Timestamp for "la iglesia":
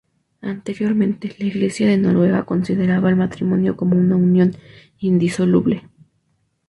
1.37-1.85